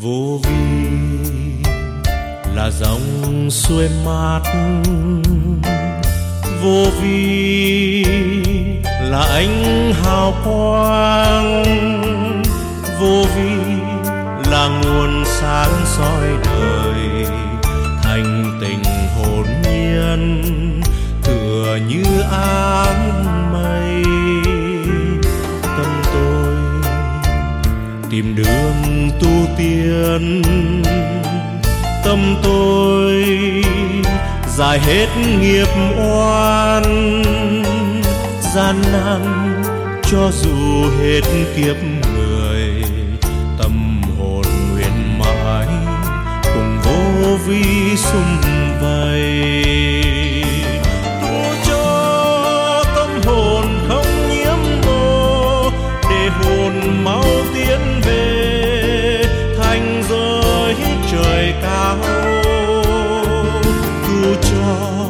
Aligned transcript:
vô 0.00 0.40
vi, 0.44 0.88
là 2.54 2.70
dòng 2.70 3.50
xuôi 3.50 3.88
mát. 4.04 4.40
Vô 6.62 6.84
vi, 7.02 8.04
là 9.00 9.20
ánh 9.20 9.92
hào 10.02 10.34
quang. 10.44 11.64
Vô 13.00 13.24
vi, 13.36 13.50
là 14.50 14.68
nguồn 14.68 15.24
sáng 15.26 15.72
soi 15.84 16.28
đời, 16.44 17.26
thành 18.02 18.58
tình 18.60 18.82
hồn 19.16 19.46
nhiên. 19.62 20.42
Thừa 21.22 21.78
như 21.88 22.04
ai 22.30 22.67
Tiền. 29.58 30.42
Tâm 32.04 32.36
tôi 32.42 33.24
dài 34.56 34.80
hết 34.80 35.06
nghiệp 35.40 35.68
oan, 35.98 37.22
gian 38.54 38.76
nan 38.92 39.22
cho 40.10 40.30
dù 40.32 40.90
hết 41.00 41.20
kiếp 41.56 41.76
người. 42.14 42.82
Tâm 43.58 44.02
hồn 44.18 44.44
nguyện 44.72 45.18
mãi 45.18 45.66
cùng 46.54 46.78
vô 46.84 47.36
vi 47.46 47.96
sum 47.96 48.47
trời 61.38 61.54
cao 61.62 61.96
tu 64.02 64.34
cho 64.42 65.06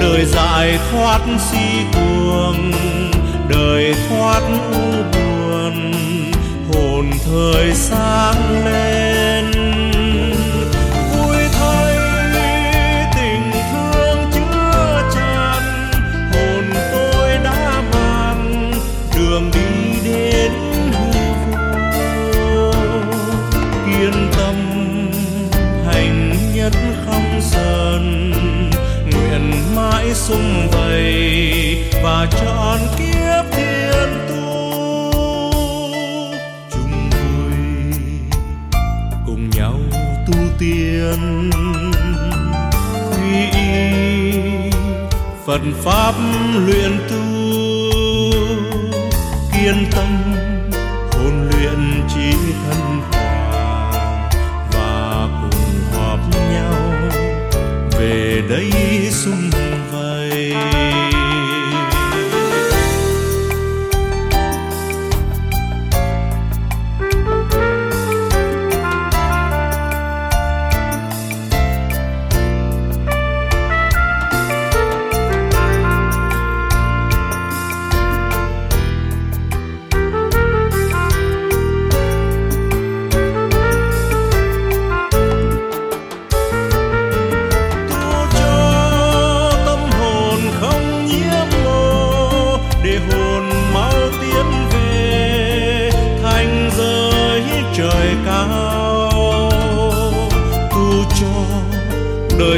đời 0.00 0.24
giải 0.24 0.78
thoát 0.90 1.20
si 1.50 1.84
cuồng, 1.92 2.72
đời 3.48 3.94
thoát 4.08 4.40
u 4.72 5.02
buồn. 5.12 5.92
Hồn 6.72 7.10
thời 7.24 7.74
sáng 7.74 8.64
lên. 8.64 8.87
Tiên. 40.58 41.50
Quy 43.10 43.50
y 43.52 44.70
phật 45.46 45.60
pháp 45.84 46.14
luyện 46.66 46.98
tu, 47.10 47.22
kiên 49.52 49.86
tâm 49.90 50.34
hồn 51.12 51.48
luyện 51.50 52.02
trí 52.14 52.32
thân 52.64 53.00
hòa 53.10 53.92
và 54.72 55.28
cùng 55.42 55.80
họp 55.94 56.20
nhau 56.52 56.74
về 57.98 58.42
đây 58.48 58.70
sum 59.10 59.50
vầy. 59.92 60.54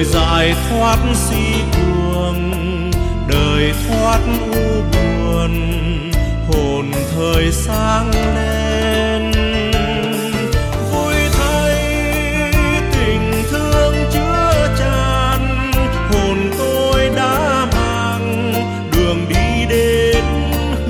Đời 0.01 0.05
dài 0.05 0.55
thoát 0.71 0.99
si 1.15 1.55
cuồng 1.73 2.91
đời 3.29 3.73
thoát 3.89 4.21
u 4.53 4.83
buồn 4.93 5.53
hồn 6.49 6.93
thời 7.15 7.53
sáng 7.53 8.11
lên. 8.35 9.33
Vui 10.93 11.15
thay 11.33 11.75
tình 12.93 13.43
thương 13.51 13.95
chứa 14.13 14.75
tràn, 14.79 15.73
hồn 16.11 16.51
tôi 16.59 17.11
đã 17.17 17.67
mang 17.73 18.53
đường 18.93 19.27
đi 19.29 19.67
đến 19.69 20.25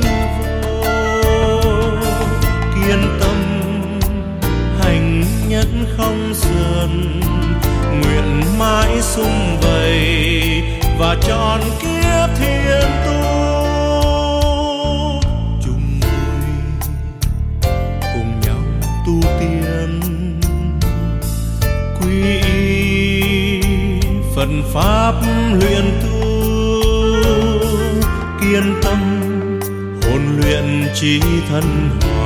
hư 0.03 0.13
vô. 0.39 1.61
Kiên 2.75 3.19
tâm 3.21 3.37
hành 4.81 5.25
nhất 5.49 5.69
không 5.97 6.35
sườn 6.35 7.21
mãi 9.01 9.09
sum 9.09 9.61
vầy 9.61 10.63
và 10.99 11.17
tròn 11.29 11.61
kiếp 11.83 12.39
thiên 12.39 12.91
tu. 13.07 13.21
Chung 15.65 16.01
vui 16.01 16.51
cùng 18.15 18.41
nhau 18.41 18.63
tu 19.07 19.21
tiên. 19.41 20.01
Quy 22.01 22.23
y 22.41 23.61
phần 24.37 24.63
pháp 24.75 25.15
luyện 25.53 25.85
tu, 26.03 26.19
kiên 28.41 28.75
tâm, 28.83 29.01
hồn 30.03 30.23
luyện 30.41 30.89
trí 30.95 31.21
thân 31.49 31.91
hòa 32.01 32.20